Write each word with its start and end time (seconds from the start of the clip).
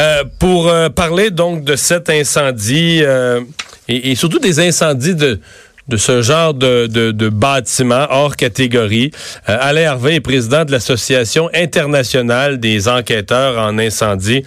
Euh, 0.00 0.24
pour 0.38 0.68
euh, 0.68 0.88
parler 0.88 1.30
donc 1.30 1.64
de 1.64 1.76
cet 1.76 2.08
incendie 2.08 3.00
euh, 3.02 3.42
et, 3.88 4.14
surtout 4.14 4.38
des 4.38 4.58
incendies 4.58 5.14
de, 5.14 5.38
de 5.86 5.96
ce 5.98 6.22
genre 6.22 6.54
de, 6.54 6.86
de, 6.86 7.10
de 7.10 7.28
bâtiment 7.28 8.06
hors 8.08 8.34
catégorie. 8.36 9.10
Alain 9.44 9.90
Harvey 9.90 10.14
est 10.14 10.20
président 10.20 10.64
de 10.64 10.72
l'Association 10.72 11.50
internationale 11.52 12.58
des 12.58 12.88
enquêteurs 12.88 13.58
en 13.58 13.78
incendie. 13.78 14.44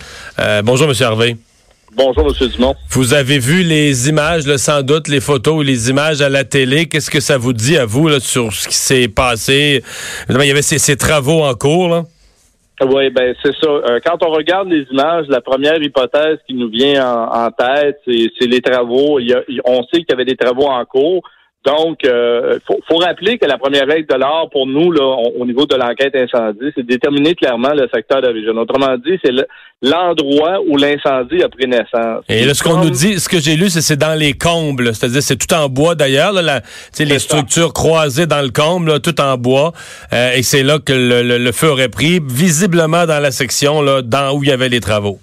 bonjour, 0.63 0.88
Monsieur 0.88 1.05
Harvey. 1.05 1.38
Bonjour, 1.96 2.27
M. 2.27 2.48
Dumont. 2.50 2.75
Vous 2.89 3.14
avez 3.14 3.38
vu 3.38 3.62
les 3.62 4.09
images, 4.09 4.48
là, 4.48 4.57
sans 4.57 4.82
doute, 4.82 5.07
les 5.07 5.21
photos 5.21 5.57
ou 5.57 5.62
les 5.62 5.91
images 5.91 6.21
à 6.23 6.30
la 6.30 6.43
télé. 6.43 6.88
Qu'est-ce 6.88 7.12
que 7.12 7.20
ça 7.20 7.38
vous 7.38 7.54
dit 7.54 7.77
à 7.77 7.86
vous 7.86 8.07
là, 8.07 8.20
sur 8.20 8.52
ce 8.52 8.68
qui 8.68 8.75
s'est 8.75 9.07
passé? 9.07 9.84
Il 10.27 10.43
y 10.43 10.52
avait 10.52 10.64
ces, 10.64 10.80
ces 10.80 10.98
travaux 10.98 11.43
en 11.43 11.54
cours. 11.54 11.89
Là. 11.89 12.04
Oui, 12.82 13.10
ben 13.10 13.34
c'est 13.42 13.55
ça. 13.55 13.70
Euh, 13.70 14.00
quand 14.05 14.21
on 14.21 14.32
regarde 14.32 14.68
les 14.68 14.86
images, 14.91 15.28
la 15.30 15.39
première 15.39 15.82
hypothèse 15.82 16.39
qui 16.46 16.54
nous 16.54 16.70
vient 16.70 17.05
en, 17.09 17.49
tête, 17.52 18.02
c'est 18.05 18.48
les 18.48 18.59
travaux. 18.59 19.20
On 19.63 19.84
sait 19.84 19.99
qu'il 19.99 20.09
y 20.09 20.13
avait 20.13 20.26
des 20.26 20.36
travaux 20.36 20.68
en 20.68 20.84
cours. 20.84 21.23
Donc, 21.66 22.00
il 22.04 22.10
euh, 22.10 22.60
faut, 22.68 22.98
rappeler 22.98 23.40
que 23.40 23.46
la 23.46 23.58
première 23.58 23.88
règle 23.88 24.08
de 24.08 24.16
l'art 24.16 24.50
pour 24.52 24.68
nous, 24.68 24.92
là, 24.92 25.04
au 25.38 25.46
niveau 25.46 25.66
de 25.66 25.76
l'enquête 25.76 26.16
incendie, 26.16 26.72
c'est 26.76 26.84
de 26.84 26.88
déterminer 26.88 27.34
clairement 27.34 27.74
le 27.74 27.88
secteur 27.94 28.22
d'origine. 28.22 28.58
Autrement 28.60 28.96
dit, 28.98 29.18
c'est 29.24 29.32
l'endroit 29.82 30.60
où 30.68 30.78
l'incendie 30.78 31.41
a 31.41 31.50
pris 31.50 31.68
naissance. 31.68 32.24
Et 32.30 32.46
là, 32.46 32.54
ce 32.54 32.64
qu'on 32.64 32.78
nous 32.78 32.91
dit, 32.91 33.20
ce 33.20 33.28
que 33.28 33.40
j'ai 33.40 33.55
lu, 33.55 33.70
c'est 33.70 33.82
c'est 33.82 33.98
dans 33.98 34.18
les 34.18 34.34
combles, 34.34 34.94
c'est-à-dire 34.94 35.22
c'est 35.22 35.38
tout 35.38 35.54
en 35.54 35.70
bois 35.70 35.96
d'ailleurs, 35.96 36.34
les 36.34 37.20
structures 37.20 37.74
croisées 37.74 38.26
dans 38.26 38.41
le 38.41 38.50
comble, 38.50 39.00
tout 39.00 39.20
en 39.22 39.38
bois, 39.38 39.74
euh, 40.13 40.34
et 40.36 40.44
c'est 40.44 40.63
là 40.63 40.80
que 40.80 40.94
le, 40.94 41.52
feu 41.52 41.70
aurait 41.70 41.90
pris, 41.90 42.20
visiblement 42.20 43.05
dans 43.05 43.20
la 43.20 43.32
section 43.32 43.82
là, 43.82 44.02
dans 44.02 44.36
où 44.36 44.44
il 44.44 44.50
y 44.50 44.52
avait 44.52 44.70
les 44.70 44.80
travaux. 44.80 45.20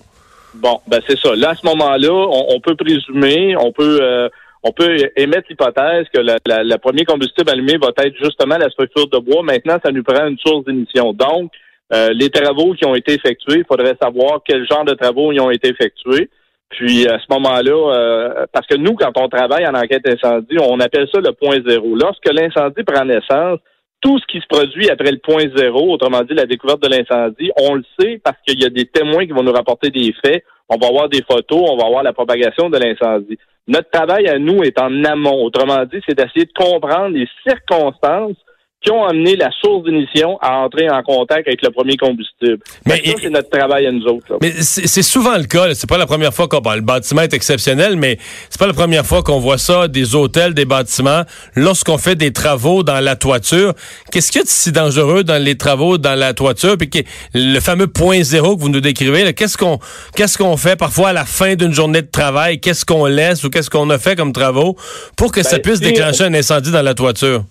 Bon, 0.54 0.80
ben 0.86 1.00
c'est 1.08 1.18
ça. 1.18 1.34
Là, 1.34 1.50
à 1.50 1.54
ce 1.54 1.66
moment-là, 1.66 2.12
on, 2.12 2.60
peut 2.60 2.76
présumer, 2.76 3.56
on 3.56 3.72
peut 3.72 4.00
euh, 4.02 4.28
on 4.62 4.72
peut 4.72 4.96
émettre 5.16 5.46
l'hypothèse 5.50 6.06
que 6.14 6.20
le 6.20 6.76
premier 6.76 7.04
combustible 7.04 7.50
allumé 7.50 7.78
va 7.78 7.88
être 8.04 8.16
justement 8.22 8.56
la 8.58 8.70
structure 8.70 9.08
de 9.08 9.18
bois. 9.18 9.42
Maintenant, 9.42 9.78
ça 9.84 9.90
nous 9.90 10.04
prend 10.04 10.26
une 10.26 10.38
source 10.38 10.64
d'émission. 10.64 11.12
Donc, 11.12 11.50
euh, 11.92 12.10
les 12.14 12.30
travaux 12.30 12.72
qui 12.74 12.86
ont 12.86 12.94
été 12.94 13.14
effectués, 13.14 13.58
il 13.58 13.64
faudrait 13.64 13.96
savoir 14.00 14.40
quel 14.46 14.66
genre 14.66 14.84
de 14.84 14.94
travaux 14.94 15.32
ils 15.32 15.40
ont 15.40 15.50
été 15.50 15.68
effectués. 15.68 16.30
Puis 16.70 17.06
à 17.06 17.18
ce 17.18 17.26
moment-là, 17.30 17.94
euh, 17.94 18.46
parce 18.52 18.66
que 18.66 18.76
nous, 18.76 18.94
quand 18.94 19.12
on 19.16 19.28
travaille 19.28 19.66
en 19.66 19.74
enquête 19.74 20.06
incendie, 20.06 20.56
on 20.58 20.80
appelle 20.80 21.06
ça 21.12 21.20
le 21.20 21.32
point 21.32 21.58
zéro. 21.66 21.94
Lorsque 21.94 22.32
l'incendie 22.32 22.82
prend 22.84 23.04
naissance, 23.04 23.58
tout 24.02 24.18
ce 24.18 24.26
qui 24.26 24.40
se 24.40 24.46
produit 24.46 24.90
après 24.90 25.12
le 25.12 25.18
point 25.18 25.44
zéro, 25.56 25.92
autrement 25.92 26.22
dit 26.22 26.34
la 26.34 26.44
découverte 26.44 26.82
de 26.82 26.88
l'incendie, 26.88 27.50
on 27.56 27.74
le 27.74 27.84
sait 27.98 28.20
parce 28.22 28.36
qu'il 28.46 28.60
y 28.60 28.66
a 28.66 28.68
des 28.68 28.84
témoins 28.84 29.24
qui 29.24 29.32
vont 29.32 29.44
nous 29.44 29.52
rapporter 29.52 29.90
des 29.90 30.12
faits. 30.24 30.44
On 30.68 30.76
va 30.76 30.90
voir 30.90 31.08
des 31.08 31.22
photos, 31.22 31.70
on 31.70 31.76
va 31.76 31.88
voir 31.88 32.02
la 32.02 32.12
propagation 32.12 32.68
de 32.68 32.78
l'incendie. 32.78 33.38
Notre 33.68 33.90
travail 33.90 34.26
à 34.28 34.38
nous 34.38 34.62
est 34.62 34.78
en 34.80 35.04
amont. 35.04 35.44
Autrement 35.44 35.84
dit, 35.84 36.00
c'est 36.06 36.16
d'essayer 36.16 36.46
de 36.46 36.52
comprendre 36.52 37.16
les 37.16 37.28
circonstances 37.46 38.36
qui 38.82 38.90
ont 38.90 39.04
amené 39.04 39.36
la 39.36 39.50
source 39.60 39.84
d'émission 39.84 40.38
à 40.40 40.58
entrer 40.58 40.90
en 40.90 41.02
contact 41.02 41.46
avec 41.46 41.62
le 41.62 41.70
premier 41.70 41.96
combustible. 41.96 42.58
Mais 42.84 43.00
ça, 43.04 43.12
c'est 43.22 43.30
notre 43.30 43.48
travail 43.48 43.86
à 43.86 43.92
nous 43.92 44.04
autres. 44.06 44.38
Mais 44.42 44.50
c'est 44.60 45.02
souvent 45.02 45.36
le 45.36 45.44
cas. 45.44 45.72
C'est 45.74 45.88
pas 45.88 45.98
la 45.98 46.06
première 46.06 46.34
fois 46.34 46.48
qu'on 46.48 46.60
parle. 46.60 46.78
Le 46.78 46.84
bâtiment 46.84 47.22
est 47.22 47.32
exceptionnel, 47.32 47.96
mais 47.96 48.18
c'est 48.50 48.58
pas 48.58 48.66
la 48.66 48.72
première 48.72 49.06
fois 49.06 49.22
qu'on 49.22 49.38
voit 49.38 49.58
ça, 49.58 49.86
des 49.86 50.16
hôtels, 50.16 50.54
des 50.54 50.64
bâtiments, 50.64 51.22
lorsqu'on 51.54 51.96
fait 51.98 52.16
des 52.16 52.32
travaux 52.32 52.82
dans 52.82 53.00
la 53.00 53.14
toiture. 53.14 53.74
Qu'est-ce 54.10 54.32
qu'il 54.32 54.40
y 54.40 54.42
a 54.42 54.44
de 54.44 54.48
si 54.48 54.72
dangereux 54.72 55.22
dans 55.22 55.42
les 55.42 55.56
travaux 55.56 55.96
dans 55.96 56.18
la 56.18 56.34
toiture? 56.34 56.76
Puis 56.76 56.90
le 57.34 57.60
fameux 57.60 57.86
point 57.86 58.22
zéro 58.22 58.56
que 58.56 58.62
vous 58.62 58.68
nous 58.68 58.80
décrivez, 58.80 59.32
qu'est-ce 59.34 59.56
qu'on 59.56 59.78
qu'est-ce 60.16 60.36
qu'on 60.36 60.56
fait 60.56 60.76
parfois 60.76 61.10
à 61.10 61.12
la 61.12 61.24
fin 61.24 61.54
d'une 61.54 61.72
journée 61.72 62.02
de 62.02 62.10
travail? 62.10 62.58
Qu'est-ce 62.58 62.84
qu'on 62.84 63.06
laisse 63.06 63.44
ou 63.44 63.50
qu'est-ce 63.50 63.70
qu'on 63.70 63.90
a 63.90 63.98
fait 63.98 64.16
comme 64.16 64.32
travaux 64.32 64.76
pour 65.16 65.30
que 65.30 65.42
ça 65.42 65.56
ben, 65.56 65.62
puisse 65.62 65.80
déclencher 65.80 66.24
un 66.24 66.34
incendie 66.34 66.72
dans 66.72 66.82
la 66.82 66.94
toiture? 66.94 67.44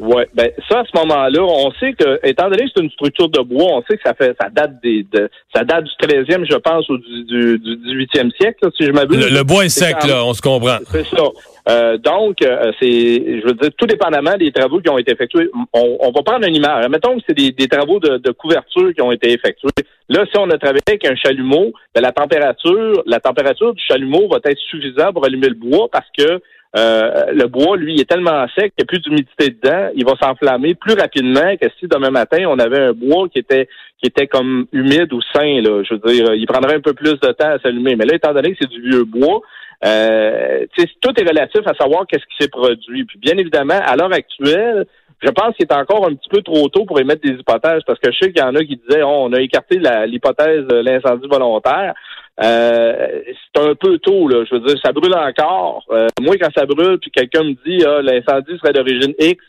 Oui, 0.00 0.24
ben 0.34 0.50
ça 0.68 0.80
à 0.80 0.84
ce 0.84 0.98
moment-là, 0.98 1.40
on 1.40 1.70
sait 1.74 1.92
que, 1.92 2.18
étant 2.26 2.50
donné 2.50 2.64
que 2.64 2.70
c'est 2.74 2.82
une 2.82 2.90
structure 2.90 3.28
de 3.28 3.40
bois, 3.40 3.74
on 3.74 3.82
sait 3.88 3.96
que 3.96 4.02
ça 4.04 4.12
fait 4.14 4.36
ça 4.40 4.48
date 4.50 4.82
des 4.82 5.06
de 5.12 5.30
ça 5.54 5.62
date 5.62 5.84
du 5.84 6.06
13e, 6.06 6.44
je 6.50 6.56
pense, 6.56 6.88
ou 6.88 6.98
du, 6.98 7.24
du, 7.24 7.58
du 7.58 8.06
18e 8.06 8.34
siècle, 8.36 8.68
si 8.76 8.86
je 8.86 8.90
m'abuse. 8.90 9.30
Le, 9.30 9.42
bois 9.44 9.64
est 9.64 9.68
sec, 9.68 10.04
là, 10.04 10.24
on 10.24 10.34
se 10.34 10.42
comprend. 10.42 10.78
C'est 10.90 11.06
ça. 11.06 11.22
Euh, 11.68 11.96
donc, 11.96 12.42
euh, 12.42 12.72
c'est, 12.78 12.88
je 12.88 13.46
veux 13.46 13.54
dire, 13.54 13.70
tout 13.78 13.86
dépendamment 13.86 14.36
des 14.36 14.52
travaux 14.52 14.80
qui 14.80 14.90
ont 14.90 14.98
été 14.98 15.12
effectués, 15.12 15.48
on, 15.72 15.96
on 16.00 16.10
va 16.10 16.22
prendre 16.22 16.44
un 16.46 16.52
image. 16.52 16.88
Mettons 16.90 17.16
que 17.16 17.22
c'est 17.26 17.36
des, 17.36 17.52
des 17.52 17.68
travaux 17.68 18.00
de, 18.00 18.18
de, 18.18 18.30
couverture 18.32 18.92
qui 18.92 19.00
ont 19.00 19.12
été 19.12 19.32
effectués. 19.32 19.70
Là, 20.10 20.26
si 20.30 20.36
on 20.38 20.50
a 20.50 20.58
travaillé 20.58 20.82
avec 20.86 21.06
un 21.06 21.14
chalumeau, 21.14 21.72
ben, 21.94 22.02
la 22.02 22.12
température, 22.12 23.02
la 23.06 23.20
température 23.20 23.72
du 23.72 23.82
chalumeau 23.82 24.28
va 24.28 24.38
être 24.44 24.58
suffisante 24.58 25.14
pour 25.14 25.24
allumer 25.24 25.48
le 25.48 25.54
bois 25.54 25.88
parce 25.90 26.08
que 26.18 26.42
euh, 26.76 27.26
le 27.32 27.46
bois, 27.46 27.76
lui, 27.76 28.00
est 28.00 28.08
tellement 28.08 28.46
sec 28.56 28.72
qu'il 28.74 28.80
n'y 28.80 28.82
a 28.82 28.86
plus 28.86 29.00
d'humidité 29.00 29.50
dedans. 29.50 29.90
Il 29.94 30.04
va 30.04 30.14
s'enflammer 30.20 30.74
plus 30.74 30.94
rapidement 30.94 31.56
que 31.60 31.68
si 31.78 31.86
demain 31.86 32.10
matin, 32.10 32.44
on 32.48 32.58
avait 32.58 32.80
un 32.80 32.92
bois 32.92 33.28
qui 33.28 33.38
était 33.38 33.68
qui 34.02 34.08
était 34.08 34.26
comme 34.26 34.66
humide 34.72 35.12
ou 35.12 35.20
sain. 35.32 35.60
Là. 35.62 35.82
Je 35.84 35.94
veux 35.94 36.12
dire, 36.12 36.34
il 36.34 36.46
prendrait 36.46 36.74
un 36.74 36.80
peu 36.80 36.92
plus 36.92 37.12
de 37.12 37.32
temps 37.32 37.50
à 37.50 37.58
s'allumer. 37.60 37.94
Mais 37.96 38.04
là, 38.04 38.16
étant 38.16 38.34
donné 38.34 38.52
que 38.52 38.58
c'est 38.60 38.70
du 38.70 38.82
vieux 38.82 39.04
bois, 39.04 39.40
euh, 39.84 40.66
tout 41.00 41.12
est 41.16 41.28
relatif 41.28 41.60
à 41.66 41.74
savoir 41.74 42.06
qu'est-ce 42.06 42.24
qui 42.24 42.36
s'est 42.40 42.48
produit. 42.48 43.04
Puis 43.04 43.18
bien 43.18 43.36
évidemment, 43.36 43.78
à 43.80 43.96
l'heure 43.96 44.12
actuelle, 44.12 44.86
je 45.24 45.30
pense 45.30 45.56
qu'il 45.56 45.66
est 45.66 45.74
encore 45.74 46.06
un 46.06 46.14
petit 46.14 46.28
peu 46.28 46.42
trop 46.42 46.68
tôt 46.68 46.84
pour 46.84 47.00
émettre 47.00 47.22
des 47.22 47.34
hypothèses 47.34 47.82
parce 47.86 47.98
que 47.98 48.12
je 48.12 48.18
sais 48.18 48.32
qu'il 48.32 48.42
y 48.42 48.46
en 48.46 48.54
a 48.54 48.60
qui 48.60 48.76
disaient 48.76 49.02
oh, 49.02 49.26
on 49.28 49.32
a 49.32 49.40
écarté 49.40 49.78
l'hypothèse 50.06 50.66
de 50.66 50.76
l'incendie 50.76 51.28
volontaire. 51.28 51.94
Euh, 52.42 53.20
c'est 53.54 53.62
un 53.62 53.74
peu 53.74 53.98
tôt, 53.98 54.28
là. 54.28 54.44
Je 54.48 54.56
veux 54.56 54.66
dire, 54.66 54.76
ça 54.84 54.92
brûle 54.92 55.14
encore. 55.14 55.84
Euh, 55.90 56.08
moi, 56.20 56.36
quand 56.40 56.50
ça 56.54 56.66
brûle, 56.66 56.98
puis 56.98 57.10
quelqu'un 57.10 57.44
me 57.44 57.54
dit 57.64 57.84
ah, 57.86 58.02
l'incendie 58.02 58.58
serait 58.58 58.72
d'origine 58.72 59.14
X, 59.18 59.42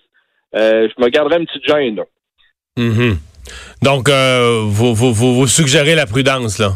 euh, 0.56 0.88
je 0.96 1.04
me 1.04 1.10
garderais 1.10 1.40
une 1.40 1.48
petite 1.48 1.68
gêne. 1.68 2.00
Mm-hmm. 2.78 3.16
Donc, 3.82 4.10
vous, 4.10 4.94
vous, 4.96 5.14
vous, 5.14 5.48
suggérez 5.48 5.96
la 5.96 6.06
prudence, 6.06 6.60
là? 6.60 6.72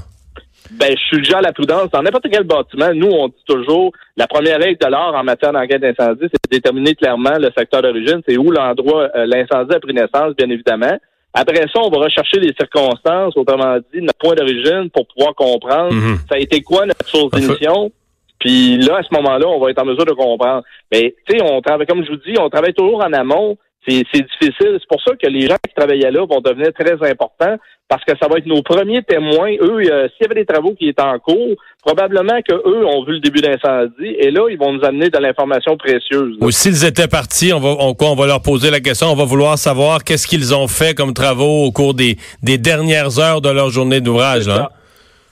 Ben, 0.71 0.95
je 0.95 1.15
suggère 1.15 1.41
la 1.41 1.51
prudence. 1.51 1.89
Dans 1.91 2.01
n'importe 2.01 2.27
quel 2.31 2.43
bâtiment, 2.43 2.93
nous, 2.93 3.09
on 3.09 3.27
dit 3.27 3.43
toujours 3.47 3.91
la 4.15 4.27
première 4.27 4.59
règle 4.59 4.77
de 4.79 4.89
l'art 4.89 5.15
en 5.15 5.23
matière 5.23 5.51
d'enquête 5.51 5.81
d'incendie, 5.81 6.23
c'est 6.23 6.49
de 6.51 6.51
déterminer 6.51 6.95
clairement 6.95 7.37
le 7.39 7.49
secteur 7.57 7.81
d'origine. 7.81 8.21
C'est 8.27 8.37
où 8.37 8.51
l'endroit, 8.51 9.09
l'incendie 9.15 9.73
a 9.73 9.79
pris 9.79 9.93
naissance, 9.93 10.35
bien 10.37 10.49
évidemment. 10.49 10.97
Après 11.33 11.65
ça, 11.73 11.79
on 11.81 11.89
va 11.89 11.97
rechercher 12.05 12.39
les 12.39 12.53
circonstances, 12.53 13.37
autrement 13.37 13.77
dit, 13.93 14.01
notre 14.01 14.17
point 14.17 14.35
d'origine 14.35 14.89
pour 14.91 15.07
pouvoir 15.07 15.35
comprendre 15.35 15.93
mhm. 15.93 16.17
ça 16.27 16.35
a 16.35 16.39
été 16.39 16.61
quoi 16.61 16.85
notre 16.85 17.05
source 17.07 17.31
d'émission. 17.31 17.91
Puis 18.39 18.77
là, 18.77 18.97
à 18.97 19.03
ce 19.03 19.13
moment-là, 19.13 19.47
on 19.47 19.59
va 19.59 19.69
être 19.69 19.81
en 19.81 19.85
mesure 19.85 20.05
de 20.05 20.13
comprendre. 20.13 20.63
Mais 20.91 21.13
tu 21.27 21.37
sais, 21.37 21.43
on 21.43 21.61
travaille, 21.61 21.85
comme 21.85 22.03
je 22.03 22.11
vous 22.11 22.17
dis, 22.25 22.35
on 22.39 22.49
travaille 22.49 22.73
toujours 22.73 23.03
en 23.03 23.13
amont 23.13 23.57
c'est 23.87 24.03
difficile. 24.13 24.77
C'est 24.79 24.87
pour 24.87 25.01
ça 25.01 25.13
que 25.15 25.27
les 25.27 25.47
gens 25.47 25.57
qui 25.67 25.73
travaillaient 25.75 26.11
là 26.11 26.25
vont 26.25 26.41
devenir 26.41 26.71
très 26.73 26.93
importants 27.09 27.57
parce 27.87 28.03
que 28.05 28.13
ça 28.21 28.27
va 28.27 28.37
être 28.37 28.45
nos 28.45 28.61
premiers 28.61 29.01
témoins. 29.01 29.53
Eux, 29.61 29.81
euh, 29.91 30.07
s'il 30.09 30.21
y 30.21 30.25
avait 30.25 30.41
des 30.41 30.45
travaux 30.45 30.75
qui 30.75 30.89
étaient 30.89 31.01
en 31.01 31.17
cours, 31.17 31.55
probablement 31.83 32.39
que 32.47 32.53
eux 32.53 32.85
ont 32.85 33.03
vu 33.03 33.13
le 33.13 33.19
début 33.19 33.41
d'incendie 33.41 34.15
et 34.19 34.29
là, 34.29 34.47
ils 34.49 34.57
vont 34.57 34.73
nous 34.73 34.85
amener 34.85 35.09
de 35.09 35.17
l'information 35.17 35.75
précieuse. 35.75 36.37
Ou 36.39 36.51
s'ils 36.51 36.85
étaient 36.85 37.07
partis, 37.07 37.51
on 37.51 37.59
va, 37.59 37.69
on, 37.79 37.95
on 37.99 38.15
va 38.15 38.27
leur 38.27 38.41
poser 38.41 38.69
la 38.69 38.79
question, 38.79 39.07
on 39.07 39.15
va 39.15 39.25
vouloir 39.25 39.57
savoir 39.57 40.03
qu'est-ce 40.03 40.27
qu'ils 40.27 40.53
ont 40.53 40.67
fait 40.67 40.95
comme 40.95 41.13
travaux 41.13 41.65
au 41.65 41.71
cours 41.71 41.95
des, 41.95 42.17
des 42.43 42.59
dernières 42.59 43.17
heures 43.19 43.41
de 43.41 43.49
leur 43.49 43.71
journée 43.71 44.01
d'ouvrage. 44.01 44.47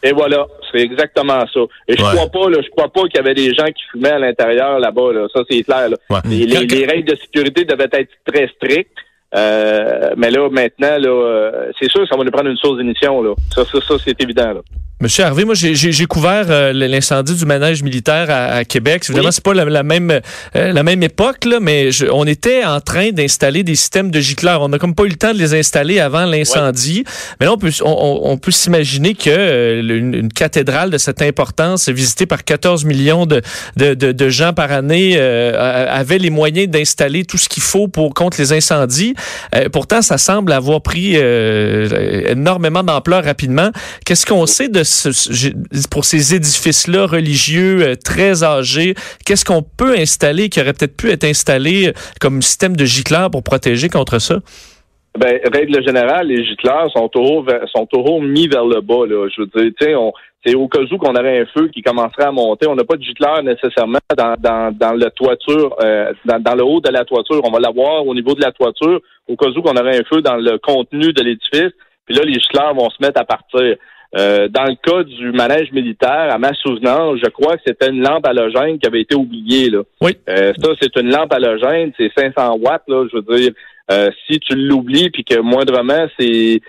Et 0.04 0.12
voilà, 0.12 0.46
c'est 0.72 0.80
exactement 0.80 1.44
ça. 1.52 1.60
Et 1.88 1.96
je 1.98 2.02
crois 2.02 2.28
pas, 2.28 2.50
là, 2.50 2.60
je 2.64 2.70
crois 2.70 2.90
pas 2.90 3.02
qu'il 3.04 3.16
y 3.16 3.20
avait 3.20 3.34
des 3.34 3.54
gens 3.54 3.66
qui 3.66 3.84
fumaient 3.92 4.12
à 4.12 4.20
l'intérieur 4.20 4.80
là-bas. 4.80 5.14
Là. 5.14 5.28
Ça, 5.34 5.42
c'est 5.50 5.64
clair. 5.64 5.90
Les, 6.26 6.46
les, 6.46 6.86
règles 6.86 7.12
de 7.12 7.16
sécurité 7.16 7.66
devaient 7.66 7.90
être 7.92 8.12
très 8.26 8.48
strictes. 8.48 8.92
Euh, 9.36 10.12
mais 10.16 10.30
là, 10.30 10.50
maintenant, 10.50 10.98
là, 10.98 11.10
euh, 11.10 11.72
c'est 11.80 11.90
sûr 11.90 12.02
que 12.02 12.08
ça 12.08 12.16
va 12.16 12.24
nous 12.24 12.32
prendre 12.32 12.50
une 12.50 12.58
source 12.58 12.78
d'émission. 12.78 13.22
Là. 13.22 13.34
Ça, 13.54 13.66
ça, 13.66 13.80
ça 13.82 13.96
c'est 14.04 14.22
évident. 14.22 14.54
Là. 14.54 14.62
Monsieur 15.00 15.26
Harvey, 15.26 15.46
moi 15.46 15.54
j'ai 15.54 16.06
couvert 16.08 16.48
euh, 16.50 16.74
l'incendie 16.74 17.36
du 17.36 17.46
manège 17.46 17.84
militaire 17.84 18.32
à, 18.32 18.66
Québec. 18.66 19.04
Évidemment, 19.08 19.30
c'est 19.30 19.44
pas 19.44 19.54
la, 19.54 19.84
même 19.84 20.10
euh, 20.10 20.74
la 20.74 20.82
même 20.82 21.04
époque, 21.04 21.46
là, 21.46 21.60
mais 21.62 21.90
on 22.12 22.26
était 22.26 22.66
en 22.66 22.82
train 22.82 23.12
d'installer 23.12 23.62
des 23.62 23.76
systèmes 23.76 24.10
de 24.10 24.20
gicleurs. 24.20 24.64
On 24.64 24.70
n'a 24.70 24.80
comme 24.80 24.96
pas 24.96 25.04
eu 25.04 25.10
le 25.10 25.16
temps 25.16 25.34
de 25.34 25.38
les 25.38 25.54
installer 25.54 26.00
avant 26.00 26.26
l'incendie. 26.26 27.04
Mais 27.40 27.46
là, 27.46 27.54
on 27.54 27.60
peut 27.60 27.72
on, 27.84 28.40
peut 28.40 28.50
s'imaginer 28.50 29.14
que 29.14 29.30
euh, 29.30 29.98
une, 29.98 30.34
cathédrale 30.34 30.90
de 30.90 30.98
cette 30.98 31.22
importance, 31.22 31.90
visitée 31.90 32.26
par 32.26 32.44
14 32.44 32.84
millions 32.84 33.28
de, 33.28 33.44
de, 33.76 33.94
de, 33.94 34.30
gens 34.30 34.54
par 34.54 34.72
année, 34.72 35.20
avait 35.20 36.18
les 36.18 36.32
moyens 36.32 36.70
d'installer 36.70 37.24
tout 37.24 37.38
ce 37.38 37.50
qu'il 37.50 37.62
faut 37.62 37.88
pour 37.88 38.16
contre 38.16 38.38
les 38.40 38.52
incendies. 38.52 39.14
pourtant, 39.72 40.02
ça 40.02 40.18
semble 40.18 40.52
avoir 40.52 40.82
pris 40.82 41.16
énormément 41.16 42.84
d'ampleur 42.84 43.24
rapidement. 43.24 43.70
Qu'est-ce 44.06 44.26
qu'on 44.26 44.48
sait 44.48 44.70
de 44.70 44.84
pour 45.92 46.06
ces 46.06 46.36
édifices-là 46.36 47.06
religieux 47.06 47.82
euh, 47.82 47.96
très 47.96 48.44
âgés, 48.44 48.94
qu'est-ce 49.26 49.46
qu'on 49.46 49.64
peut 49.64 49.96
installer 49.98 50.50
qui 50.50 50.62
aurait 50.62 50.74
peut-être 50.74 50.98
pu 50.98 51.10
être 51.10 51.24
installé 51.24 51.88
euh, 51.88 51.92
comme 52.20 52.42
système 52.42 52.76
de 52.76 52.86
gicleurs 52.86 53.32
pour 53.32 53.44
protéger 53.44 53.90
contre 53.90 54.20
ça? 54.20 54.40
Ben, 55.18 55.40
règle 55.52 55.84
générale, 55.84 56.28
les 56.28 56.46
gicleurs 56.46 56.92
sont 56.92 57.10
toujours, 57.10 57.46
sont 57.74 58.22
mis 58.22 58.48
vers 58.48 58.66
le 58.66 58.82
bas. 58.82 59.08
Là. 59.08 59.28
Je 59.36 59.42
veux 59.42 59.72
dire, 59.72 60.00
on, 60.00 60.14
c'est 60.48 60.56
au 60.56 60.68
cas 60.68 60.80
où 60.80 60.98
qu'on 60.98 61.16
aurait 61.16 61.42
un 61.42 61.46
feu 61.48 61.68
qui 61.68 61.82
commencerait 61.82 62.26
à 62.26 62.32
monter. 62.32 62.68
On 62.68 62.76
n'a 62.76 62.84
pas 62.84 62.96
de 62.96 63.04
gicleur 63.04 63.44
nécessairement 63.44 64.00
dans 64.16 64.96
la 64.96 65.10
toiture, 65.12 65.76
euh, 65.84 66.14
dans, 66.26 66.56
le 66.56 66.64
haut 66.64 66.80
de 66.80 66.90
la 66.90 67.04
toiture. 67.04 67.42
On 67.44 67.52
va 67.52 67.60
l'avoir 67.60 68.06
au 68.06 68.14
niveau 68.14 68.34
de 68.34 68.42
la 68.42 68.52
toiture, 68.52 69.02
au 69.28 69.36
cas 69.36 69.48
où 69.48 69.62
qu'on 69.62 69.76
aurait 69.76 70.00
un 70.00 70.04
feu 70.04 70.22
dans 70.22 70.38
le 70.38 70.58
contenu 70.58 71.12
de 71.12 71.24
l'édifice. 71.24 71.74
Puis 72.06 72.16
là, 72.16 72.24
les 72.24 72.40
gicleurs 72.40 72.74
vont 72.74 72.90
se 72.90 72.98
mettre 73.02 73.20
à 73.20 73.26
partir. 73.26 73.76
Euh, 74.16 74.48
dans 74.48 74.66
le 74.66 74.76
cas 74.76 75.04
du 75.04 75.32
manège 75.32 75.72
militaire, 75.72 76.34
à 76.34 76.38
ma 76.38 76.54
souvenance, 76.54 77.20
je 77.22 77.30
crois 77.30 77.58
que 77.58 77.64
c'était 77.66 77.90
une 77.90 78.02
lampe 78.02 78.26
halogène 78.26 78.80
qui 78.80 78.88
avait 78.88 79.02
été 79.02 79.16
oubliée. 79.16 79.70
Là. 79.70 79.82
Oui. 80.02 80.18
Euh, 80.30 80.54
ça, 80.62 80.70
c'est 80.82 80.96
une 80.96 81.10
lampe 81.10 81.34
halogène, 81.34 81.92
c'est 81.98 82.12
500 82.18 82.58
watts. 82.60 82.84
Là, 82.88 83.06
je 83.12 83.18
veux 83.18 83.38
dire, 83.38 83.52
si 84.28 84.40
tu 84.40 84.56
l'oublies 84.56 85.10
puis 85.10 85.24
que 85.24 85.40
moindrement 85.40 86.08
c'est 86.20 86.62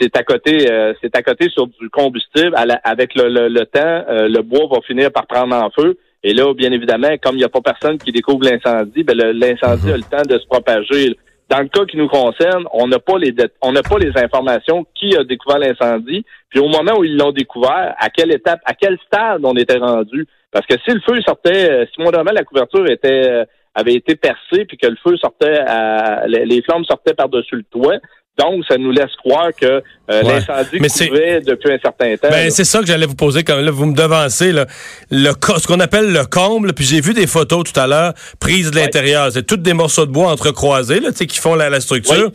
c'est 0.00 0.16
à 0.16 0.22
côté, 0.22 0.70
euh, 0.70 0.92
c'est 1.00 1.14
à 1.16 1.22
côté 1.22 1.48
sur 1.50 1.66
du 1.66 1.90
combustible. 1.90 2.54
avec 2.84 3.14
le, 3.14 3.64
temps, 3.64 4.04
euh, 4.08 4.28
le 4.28 4.42
bois 4.42 4.66
va 4.70 4.80
finir 4.86 5.10
par 5.10 5.26
prendre 5.26 5.54
en 5.54 5.70
feu. 5.70 5.98
Et 6.22 6.32
là, 6.32 6.54
bien 6.54 6.72
évidemment, 6.72 7.16
comme 7.22 7.34
il 7.34 7.38
n'y 7.38 7.44
a 7.44 7.48
pas 7.48 7.60
personne 7.60 7.98
qui 7.98 8.10
découvre 8.10 8.44
l'incendie, 8.44 9.02
ben 9.02 9.16
l'incendie 9.16 9.90
a 9.90 9.96
le 9.96 10.02
temps 10.02 10.22
de 10.26 10.38
se 10.38 10.46
propager. 10.46 11.16
Dans 11.54 11.60
le 11.60 11.68
cas 11.68 11.84
qui 11.84 11.96
nous 11.96 12.08
concerne, 12.08 12.66
on 12.72 12.88
n'a 12.88 12.98
pas 12.98 13.16
les 13.16 13.32
on 13.62 13.70
n'a 13.70 13.82
pas 13.82 13.98
les 13.98 14.10
informations 14.16 14.84
qui 14.92 15.16
a 15.16 15.22
découvert 15.22 15.60
l'incendie, 15.60 16.24
puis 16.48 16.58
au 16.58 16.66
moment 16.66 16.98
où 16.98 17.04
ils 17.04 17.16
l'ont 17.16 17.30
découvert, 17.30 17.94
à 17.96 18.10
quelle 18.10 18.32
étape, 18.32 18.58
à 18.64 18.74
quel 18.74 18.98
stade 19.06 19.42
on 19.44 19.54
était 19.54 19.78
rendu? 19.78 20.26
Parce 20.50 20.66
que 20.66 20.74
si 20.84 20.90
le 20.90 21.00
feu 21.06 21.20
sortait, 21.20 21.70
euh, 21.70 21.86
si 21.94 22.02
moment 22.02 22.24
la 22.24 22.42
couverture 22.42 22.90
était 22.90 23.44
avait 23.72 23.94
été 23.94 24.16
percée, 24.16 24.64
puis 24.64 24.76
que 24.76 24.88
le 24.88 24.96
feu 24.96 25.16
sortait, 25.16 25.60
à, 25.60 26.26
les 26.26 26.60
flammes 26.62 26.84
sortaient 26.86 27.14
par-dessus 27.14 27.54
le 27.54 27.62
toit, 27.62 27.98
donc, 28.36 28.64
ça 28.68 28.76
nous 28.78 28.90
laisse 28.90 29.14
croire 29.16 29.50
que 29.58 29.66
euh, 29.66 30.22
l'incendie 30.22 30.78
couvait 30.78 31.40
depuis 31.40 31.72
un 31.72 31.78
certain 31.78 32.16
temps. 32.16 32.30
Ben, 32.30 32.50
c'est 32.50 32.64
ça 32.64 32.80
que 32.80 32.86
j'allais 32.86 33.06
vous 33.06 33.14
poser 33.14 33.44
comme 33.44 33.60
là, 33.60 33.70
vous 33.70 33.86
me 33.86 33.94
devancez 33.94 34.50
là, 34.50 34.66
le 35.10 35.30
ce 35.30 35.66
qu'on 35.68 35.78
appelle 35.78 36.12
le 36.12 36.24
comble, 36.24 36.72
puis 36.72 36.84
j'ai 36.84 37.00
vu 37.00 37.14
des 37.14 37.28
photos 37.28 37.62
tout 37.64 37.78
à 37.78 37.86
l'heure 37.86 38.12
prises 38.40 38.72
de 38.72 38.76
l'intérieur, 38.76 39.30
c'est 39.32 39.46
toutes 39.46 39.62
des 39.62 39.72
morceaux 39.72 40.04
de 40.04 40.10
bois 40.10 40.32
entrecroisés 40.32 40.98
là, 40.98 41.12
qui 41.12 41.38
font 41.38 41.54
la, 41.54 41.80
structure. 41.80 42.32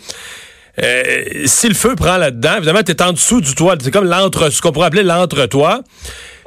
Euh, 0.82 1.24
si 1.46 1.68
le 1.68 1.76
feu 1.76 1.96
prend 1.96 2.16
là-dedans, 2.16 2.58
évidemment, 2.58 2.84
tu 2.84 2.92
es 2.94 3.02
en 3.02 3.12
dessous 3.12 3.42
du 3.42 3.54
toit. 3.54 3.76
C'est 3.82 3.92
comme 3.92 4.08
l'entre, 4.08 4.50
ce 4.50 4.62
qu'on 4.62 4.72
pourrait 4.72 4.88
appeler 4.88 5.04
l'entre-toit. 5.04 5.82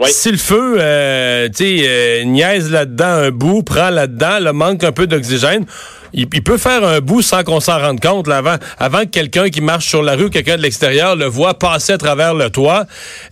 Si 0.07 0.31
le 0.31 0.39
feu, 0.39 0.77
euh, 0.79 1.49
tu 1.49 1.65
euh, 1.65 2.25
niaise 2.25 2.71
là-dedans 2.71 3.05
un 3.05 3.31
bout, 3.31 3.63
prend 3.63 3.91
là-dedans, 3.91 4.39
le 4.41 4.53
manque 4.53 4.85
un 4.85 4.93
peu 4.93 5.07
d'oxygène, 5.07 5.65
il, 6.13 6.29
peut 6.29 6.59
faire 6.59 6.85
un 6.85 7.01
bout 7.01 7.23
sans 7.23 7.43
qu'on 7.43 7.61
s'en 7.61 7.79
rende 7.79 8.01
compte 8.01 8.27
là, 8.27 8.39
avant, 8.39 8.57
avant 8.79 9.01
que 9.01 9.11
quelqu'un 9.11 9.49
qui 9.49 9.61
marche 9.61 9.87
sur 9.87 10.03
la 10.03 10.15
rue, 10.15 10.31
quelqu'un 10.31 10.57
de 10.57 10.63
l'extérieur, 10.63 11.17
le 11.17 11.27
voit 11.27 11.55
passer 11.55 11.95
à 11.95 11.99
travers 11.99 12.35
le 12.35 12.51
toit. 12.51 12.85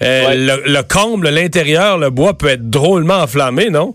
Euh, 0.02 0.34
le, 0.34 0.72
le 0.72 0.82
comble, 0.82 1.28
l'intérieur, 1.28 1.98
le 1.98 2.10
bois 2.10 2.34
peut 2.34 2.48
être 2.48 2.70
drôlement 2.70 3.18
enflammé, 3.18 3.68
non? 3.70 3.94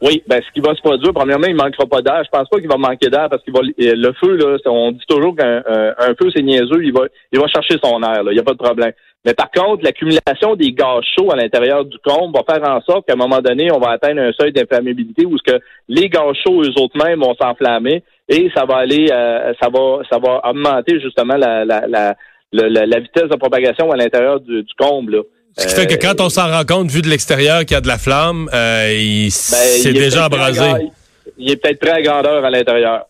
Oui, 0.00 0.22
ben 0.28 0.40
ce 0.46 0.52
qui 0.52 0.60
va 0.60 0.74
se 0.76 0.80
produire, 0.80 1.12
premièrement, 1.12 1.48
il 1.48 1.56
manquera 1.56 1.84
pas 1.86 2.02
d'air. 2.02 2.22
Je 2.24 2.30
pense 2.30 2.48
pas 2.48 2.58
qu'il 2.58 2.68
va 2.68 2.76
manquer 2.76 3.10
d'air 3.10 3.28
parce 3.28 3.42
qu'il 3.42 3.52
va 3.52 3.60
le 3.62 4.12
feu, 4.20 4.36
là, 4.36 4.56
on 4.66 4.92
dit 4.92 5.04
toujours 5.08 5.34
qu'un 5.34 5.62
un 5.66 6.14
feu, 6.14 6.30
c'est 6.34 6.42
niaiseux, 6.42 6.84
il 6.84 6.92
va 6.92 7.06
il 7.32 7.40
va 7.40 7.48
chercher 7.48 7.78
son 7.82 8.00
air, 8.02 8.22
il 8.26 8.32
n'y 8.32 8.38
a 8.38 8.44
pas 8.44 8.52
de 8.52 8.58
problème. 8.58 8.92
Mais 9.24 9.34
par 9.34 9.50
contre, 9.50 9.82
l'accumulation 9.82 10.54
des 10.54 10.72
gaz 10.72 11.02
chauds 11.16 11.30
à 11.32 11.36
l'intérieur 11.36 11.84
du 11.84 11.96
comble 12.04 12.36
va 12.36 12.44
faire 12.48 12.68
en 12.68 12.80
sorte 12.82 13.06
qu'à 13.06 13.14
un 13.14 13.16
moment 13.16 13.40
donné, 13.40 13.70
on 13.72 13.80
va 13.80 13.90
atteindre 13.90 14.20
un 14.20 14.32
seuil 14.32 14.52
d'inflammabilité 14.52 15.26
où 15.26 15.36
ce 15.38 15.52
que 15.52 15.60
les 15.88 16.08
gaz 16.08 16.34
chauds 16.46 16.62
eux 16.62 16.72
autres 16.80 16.96
mêmes 16.96 17.20
vont 17.20 17.34
s'enflammer 17.34 18.02
et 18.28 18.50
ça 18.54 18.64
va 18.64 18.76
aller 18.76 19.08
euh, 19.10 19.52
ça 19.60 19.68
va 19.68 20.02
ça 20.10 20.18
va 20.18 20.40
augmenter 20.48 21.00
justement 21.00 21.36
la 21.36 21.64
la, 21.64 21.86
la, 21.88 22.14
la, 22.52 23.00
vitesse 23.00 23.28
de 23.30 23.36
propagation 23.36 23.90
à 23.90 23.96
l'intérieur 23.96 24.40
du, 24.40 24.62
du 24.62 24.74
comble. 24.78 25.16
Là. 25.16 25.22
Ce 25.58 25.66
qui 25.66 25.74
fait 25.74 25.86
que 25.86 25.94
quand 25.94 26.20
on 26.20 26.28
s'en 26.28 26.48
rend 26.48 26.64
compte, 26.64 26.90
vu 26.90 27.02
de 27.02 27.08
l'extérieur, 27.08 27.60
qu'il 27.60 27.72
y 27.72 27.74
a 27.74 27.80
de 27.80 27.88
la 27.88 27.98
flamme, 27.98 28.48
euh, 28.54 28.92
il, 28.94 29.24
ben, 29.24 29.30
c'est 29.30 29.92
déjà 29.92 30.26
embrasé. 30.26 30.64
Il 31.36 31.50
est 31.50 31.56
peut-être 31.56 31.80
prêt 31.80 31.90
à 31.90 32.02
grandeur 32.02 32.44
à 32.44 32.50
l'intérieur. 32.50 33.06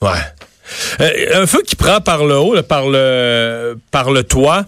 Ouais. 0.00 0.10
Euh, 1.00 1.42
un 1.42 1.46
feu 1.46 1.62
qui 1.62 1.76
prend 1.76 2.00
par 2.00 2.24
le 2.24 2.36
haut, 2.38 2.62
par 2.62 2.88
le 2.88 3.76
par 3.90 4.10
le 4.10 4.22
toit. 4.22 4.64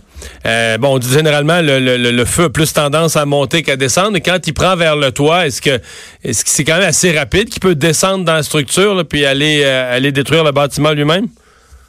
Euh, 0.47 0.79
bon, 0.79 0.95
on 0.95 0.99
dit 0.99 1.13
généralement 1.13 1.61
le, 1.61 1.79
le, 1.79 2.25
feu 2.25 2.45
a 2.45 2.51
plus 2.51 2.73
tendance 2.73 3.17
à 3.17 3.27
monter 3.27 3.63
qu'à 3.63 3.77
descendre. 3.77 4.19
Quand 4.25 4.47
il 4.47 4.53
prend 4.53 4.77
vers 4.77 4.97
le 4.97 5.11
toit, 5.11 5.47
est-ce 5.47 5.61
que 5.63 5.81
est-ce 6.23 6.45
que 6.45 6.51
c'est 6.51 6.65
quand 6.65 6.79
même 6.79 6.89
assez 6.89 7.17
rapide 7.17 7.49
qu'il 7.49 7.61
peut 7.61 7.75
descendre 7.75 8.25
dans 8.25 8.35
la 8.35 8.43
structure 8.43 9.03
puis 9.09 9.25
aller 9.25 9.63
euh, 9.65 9.97
aller 9.97 10.13
détruire 10.13 10.45
le 10.45 10.53
bâtiment 10.53 10.93
lui-même? 10.93 11.27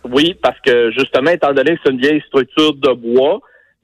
Oui, 0.10 0.36
parce 0.42 0.60
que 0.66 0.92
justement, 0.92 1.32
étant 1.32 1.54
donné 1.54 1.76
que 1.76 1.82
c'est 1.84 1.92
une 1.92 2.00
vieille 2.00 2.22
structure 2.28 2.74
de 2.74 2.94
bois, 2.94 3.40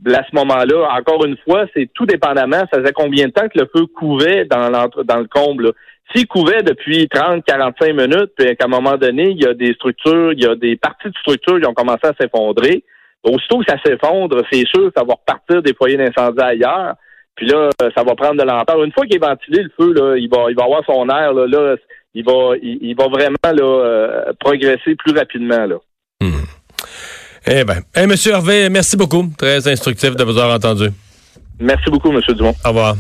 à 0.08 0.24
ce 0.30 0.36
moment-là, 0.36 0.90
encore 0.98 1.26
une 1.26 1.38
fois, 1.38 1.66
c'est 1.76 1.90
tout 1.94 2.06
dépendamment, 2.06 2.64
ça 2.72 2.80
faisait 2.80 2.94
combien 2.94 3.28
de 3.28 3.32
temps 3.32 3.48
que 3.48 3.60
le 3.60 3.70
feu 3.76 3.86
couvait 3.88 4.46
dans, 4.46 4.70
dans 4.72 5.20
le 5.20 5.28
comble. 5.28 5.74
S'il 6.14 6.28
couvait 6.28 6.62
depuis 6.64 7.08
30, 7.08 7.44
45 7.46 7.94
minutes, 7.94 8.32
puis 8.38 8.56
qu'à 8.56 8.66
un 8.66 8.68
moment 8.68 8.98
donné, 8.98 9.30
il 9.30 9.42
y 9.42 9.46
a 9.46 9.54
des 9.54 9.74
structures, 9.74 10.34
il 10.34 10.44
y 10.44 10.46
a 10.46 10.56
des 10.56 10.76
parties 10.76 11.10
de 11.10 11.18
structures 11.20 11.60
qui 11.60 11.68
ont 11.68 11.74
commencé 11.74 12.06
à 12.06 12.14
s'effondrer, 12.20 12.84
aussitôt 13.24 13.60
que 13.60 13.66
ça 13.68 13.78
s'effondre, 13.84 14.42
c'est 14.52 14.66
sûr 14.68 14.88
que 14.88 14.94
ça 14.96 15.04
va 15.04 15.14
repartir 15.14 15.62
des 15.62 15.74
foyers 15.74 15.98
d'incendie 15.98 16.42
ailleurs. 16.42 16.96
Puis 17.36 17.48
là, 17.48 17.70
ça 17.80 18.04
va 18.04 18.16
prendre 18.16 18.42
de 18.42 18.44
l'ampleur. 18.44 18.84
Une 18.84 18.92
fois 18.92 19.06
qu'il 19.06 19.16
est 19.16 19.26
ventilé, 19.26 19.64
le 19.64 19.72
feu, 19.80 19.94
là, 19.94 20.18
il 20.18 20.30
va, 20.30 20.50
il 20.50 20.56
va 20.56 20.66
avoir 20.66 20.84
son 20.86 21.08
air, 21.10 21.34
là, 21.34 21.48
là 21.48 21.76
il 22.14 22.26
va, 22.26 22.56
il, 22.62 22.96
va 22.96 23.08
vraiment 23.08 23.38
là, 23.44 23.64
euh, 23.64 24.34
progresser 24.40 24.96
plus 24.96 25.18
rapidement. 25.18 25.66
Là. 25.66 25.76
Hmm. 26.20 26.44
Eh 27.48 27.64
bien, 27.64 27.80
eh, 27.96 28.06
Monsieur 28.06 28.34
Hervé, 28.34 28.70
merci 28.70 28.98
beaucoup. 28.98 29.26
Très 29.38 29.68
instructif 29.68 30.16
de 30.16 30.24
vous 30.24 30.38
avoir 30.38 30.56
entendu. 30.56 30.90
Merci 31.60 31.90
beaucoup, 31.90 32.12
Monsieur 32.12 32.34
Dumont. 32.34 32.54
Au 32.66 32.70
revoir. 32.70 32.96